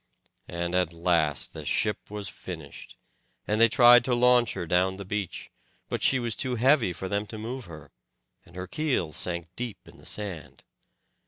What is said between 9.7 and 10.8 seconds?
in the sand.